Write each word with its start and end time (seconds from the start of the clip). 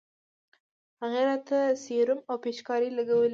هغې 1.01 1.21
راته 1.29 1.57
سيروم 1.83 2.19
او 2.29 2.35
پيچکارۍ 2.43 2.89
لګولې. 2.97 3.29